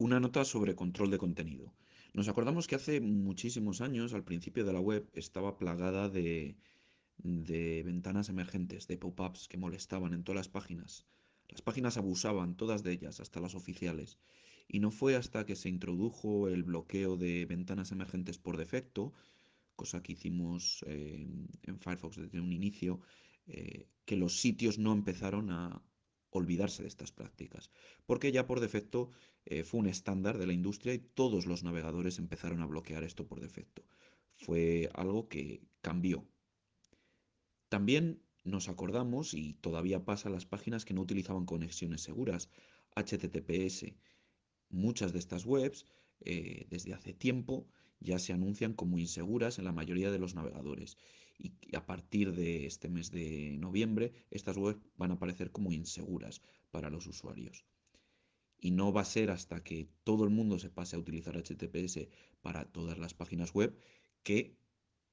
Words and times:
Una 0.00 0.20
nota 0.20 0.44
sobre 0.44 0.76
control 0.76 1.10
de 1.10 1.18
contenido. 1.18 1.74
Nos 2.14 2.28
acordamos 2.28 2.68
que 2.68 2.76
hace 2.76 3.00
muchísimos 3.00 3.80
años, 3.80 4.14
al 4.14 4.22
principio 4.22 4.64
de 4.64 4.72
la 4.72 4.78
web, 4.78 5.10
estaba 5.12 5.58
plagada 5.58 6.08
de, 6.08 6.56
de 7.18 7.82
ventanas 7.82 8.28
emergentes, 8.28 8.86
de 8.86 8.96
pop-ups 8.96 9.48
que 9.48 9.58
molestaban 9.58 10.14
en 10.14 10.22
todas 10.22 10.36
las 10.36 10.48
páginas. 10.48 11.04
Las 11.48 11.62
páginas 11.62 11.96
abusaban, 11.96 12.56
todas 12.56 12.84
de 12.84 12.92
ellas, 12.92 13.18
hasta 13.18 13.40
las 13.40 13.56
oficiales. 13.56 14.18
Y 14.68 14.78
no 14.78 14.92
fue 14.92 15.16
hasta 15.16 15.44
que 15.44 15.56
se 15.56 15.68
introdujo 15.68 16.46
el 16.46 16.62
bloqueo 16.62 17.16
de 17.16 17.44
ventanas 17.46 17.90
emergentes 17.90 18.38
por 18.38 18.56
defecto, 18.56 19.14
cosa 19.74 20.00
que 20.02 20.12
hicimos 20.12 20.84
en 20.86 21.80
Firefox 21.80 22.18
desde 22.18 22.40
un 22.40 22.52
inicio, 22.52 23.00
eh, 23.48 23.88
que 24.04 24.16
los 24.16 24.38
sitios 24.40 24.78
no 24.78 24.92
empezaron 24.92 25.50
a 25.50 25.82
olvidarse 26.30 26.82
de 26.82 26.88
estas 26.88 27.12
prácticas, 27.12 27.70
porque 28.06 28.32
ya 28.32 28.46
por 28.46 28.60
defecto 28.60 29.10
eh, 29.44 29.64
fue 29.64 29.80
un 29.80 29.86
estándar 29.86 30.38
de 30.38 30.46
la 30.46 30.52
industria 30.52 30.94
y 30.94 30.98
todos 30.98 31.46
los 31.46 31.62
navegadores 31.62 32.18
empezaron 32.18 32.60
a 32.60 32.66
bloquear 32.66 33.04
esto 33.04 33.26
por 33.26 33.40
defecto. 33.40 33.84
Fue 34.36 34.90
algo 34.94 35.28
que 35.28 35.62
cambió. 35.80 36.26
También 37.68 38.22
nos 38.44 38.68
acordamos, 38.68 39.34
y 39.34 39.54
todavía 39.54 40.04
pasa, 40.04 40.30
las 40.30 40.46
páginas 40.46 40.84
que 40.84 40.94
no 40.94 41.02
utilizaban 41.02 41.44
conexiones 41.44 42.02
seguras, 42.02 42.48
HTTPS. 42.94 43.94
Muchas 44.70 45.12
de 45.12 45.18
estas 45.18 45.44
webs, 45.44 45.86
eh, 46.20 46.66
desde 46.70 46.94
hace 46.94 47.12
tiempo, 47.14 47.66
ya 48.00 48.18
se 48.18 48.32
anuncian 48.32 48.74
como 48.74 48.98
inseguras 48.98 49.58
en 49.58 49.64
la 49.64 49.72
mayoría 49.72 50.10
de 50.10 50.18
los 50.18 50.34
navegadores. 50.34 50.96
Y 51.38 51.52
a 51.76 51.86
partir 51.86 52.32
de 52.32 52.66
este 52.66 52.88
mes 52.88 53.10
de 53.10 53.56
noviembre, 53.58 54.12
estas 54.30 54.56
webs 54.56 54.80
van 54.96 55.12
a 55.12 55.14
aparecer 55.14 55.50
como 55.52 55.72
inseguras 55.72 56.42
para 56.70 56.90
los 56.90 57.06
usuarios. 57.06 57.64
Y 58.60 58.72
no 58.72 58.92
va 58.92 59.02
a 59.02 59.04
ser 59.04 59.30
hasta 59.30 59.62
que 59.62 59.88
todo 60.02 60.24
el 60.24 60.30
mundo 60.30 60.58
se 60.58 60.70
pase 60.70 60.96
a 60.96 60.98
utilizar 60.98 61.36
HTTPS 61.36 62.08
para 62.42 62.64
todas 62.64 62.98
las 62.98 63.14
páginas 63.14 63.54
web 63.54 63.78
que 64.24 64.56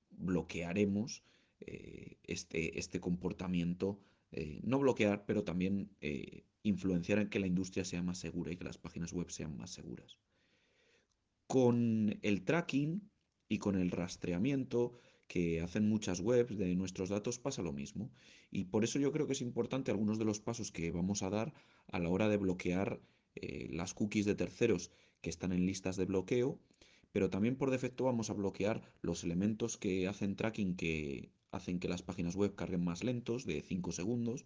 bloquearemos 0.10 1.24
eh, 1.60 2.18
este, 2.24 2.80
este 2.80 3.00
comportamiento, 3.00 4.00
eh, 4.32 4.60
no 4.64 4.80
bloquear, 4.80 5.26
pero 5.26 5.44
también 5.44 5.92
eh, 6.02 6.44
influenciar 6.64 7.20
en 7.20 7.30
que 7.30 7.40
la 7.40 7.48
industria 7.48 7.86
sea 7.86 8.02
más 8.02 8.18
segura 8.18 8.52
y 8.52 8.58
que 8.58 8.64
las 8.64 8.78
páginas 8.78 9.14
web 9.14 9.30
sean 9.30 9.56
más 9.56 9.72
seguras. 9.72 10.18
Con 11.48 12.20
el 12.22 12.44
tracking 12.44 13.10
y 13.48 13.60
con 13.60 13.76
el 13.76 13.92
rastreamiento 13.92 14.94
que 15.28 15.62
hacen 15.62 15.90
muchas 15.90 16.20
webs 16.20 16.58
de 16.58 16.76
nuestros 16.76 17.10
datos 17.10 17.40
pasa 17.40 17.62
lo 17.62 17.74
mismo. 17.74 18.12
Y 18.52 18.66
por 18.66 18.84
eso 18.84 19.00
yo 19.00 19.12
creo 19.12 19.28
que 19.28 19.34
es 19.34 19.42
importante 19.42 19.92
algunos 19.92 20.20
de 20.20 20.26
los 20.26 20.40
pasos 20.40 20.72
que 20.72 20.92
vamos 20.92 21.24
a 21.24 21.30
dar 21.30 21.54
a 21.88 22.00
la 22.00 22.10
hora 22.10 22.30
de 22.30 22.38
bloquear 22.38 23.02
eh, 23.36 23.68
las 23.72 23.94
cookies 23.94 24.26
de 24.26 24.36
terceros 24.36 24.92
que 25.22 25.30
están 25.30 25.52
en 25.52 25.66
listas 25.66 25.98
de 25.98 26.06
bloqueo, 26.06 26.60
pero 27.12 27.30
también 27.30 27.56
por 27.56 27.72
defecto 27.72 28.04
vamos 28.04 28.30
a 28.30 28.34
bloquear 28.34 28.82
los 29.02 29.24
elementos 29.24 29.78
que 29.78 30.08
hacen 30.08 30.36
tracking 30.36 30.76
que 30.76 31.32
hacen 31.52 31.80
que 31.80 31.88
las 31.88 32.04
páginas 32.04 32.36
web 32.36 32.56
carguen 32.56 32.84
más 32.84 33.04
lentos, 33.04 33.46
de 33.46 33.62
5 33.62 33.92
segundos, 33.94 34.46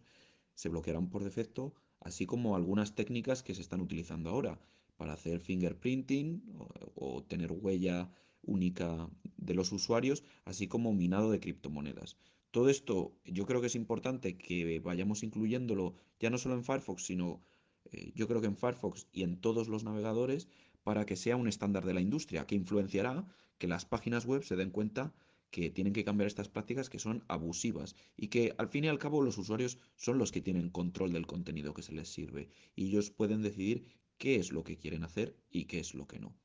se 0.53 0.69
bloquearán 0.69 1.09
por 1.09 1.23
defecto, 1.23 1.73
así 2.01 2.25
como 2.25 2.55
algunas 2.55 2.95
técnicas 2.95 3.43
que 3.43 3.55
se 3.55 3.61
están 3.61 3.81
utilizando 3.81 4.29
ahora 4.29 4.59
para 4.97 5.13
hacer 5.13 5.39
fingerprinting 5.39 6.43
o, 6.57 6.67
o 6.95 7.23
tener 7.23 7.51
huella 7.51 8.09
única 8.43 9.09
de 9.37 9.53
los 9.53 9.71
usuarios, 9.71 10.23
así 10.45 10.67
como 10.67 10.93
minado 10.93 11.31
de 11.31 11.39
criptomonedas. 11.39 12.17
Todo 12.51 12.69
esto 12.69 13.13
yo 13.25 13.45
creo 13.45 13.61
que 13.61 13.67
es 13.67 13.75
importante 13.75 14.37
que 14.37 14.79
vayamos 14.79 15.23
incluyéndolo 15.23 15.95
ya 16.19 16.29
no 16.29 16.37
solo 16.37 16.55
en 16.55 16.63
Firefox, 16.63 17.05
sino 17.05 17.41
eh, 17.91 18.11
yo 18.15 18.27
creo 18.27 18.41
que 18.41 18.47
en 18.47 18.57
Firefox 18.57 19.07
y 19.11 19.23
en 19.23 19.39
todos 19.39 19.67
los 19.67 19.83
navegadores 19.83 20.47
para 20.83 21.05
que 21.05 21.15
sea 21.15 21.35
un 21.35 21.47
estándar 21.47 21.85
de 21.85 21.93
la 21.93 22.01
industria, 22.01 22.47
que 22.47 22.55
influenciará 22.55 23.27
que 23.57 23.67
las 23.67 23.85
páginas 23.85 24.25
web 24.25 24.43
se 24.43 24.55
den 24.55 24.71
cuenta 24.71 25.13
que 25.51 25.69
tienen 25.69 25.93
que 25.93 26.03
cambiar 26.03 26.27
estas 26.27 26.49
prácticas 26.49 26.89
que 26.89 26.99
son 26.99 27.23
abusivas 27.27 27.95
y 28.15 28.27
que 28.27 28.53
al 28.57 28.69
fin 28.69 28.83
y 28.83 28.87
al 28.87 28.99
cabo 28.99 29.21
los 29.21 29.37
usuarios 29.37 29.79
son 29.95 30.17
los 30.17 30.31
que 30.31 30.41
tienen 30.41 30.69
control 30.69 31.13
del 31.13 31.27
contenido 31.27 31.73
que 31.73 31.81
se 31.81 31.93
les 31.93 32.09
sirve 32.09 32.49
y 32.75 32.87
ellos 32.87 33.11
pueden 33.11 33.41
decidir 33.41 33.85
qué 34.17 34.35
es 34.35 34.51
lo 34.51 34.63
que 34.63 34.77
quieren 34.77 35.03
hacer 35.03 35.35
y 35.49 35.65
qué 35.65 35.79
es 35.79 35.93
lo 35.93 36.07
que 36.07 36.19
no. 36.19 36.35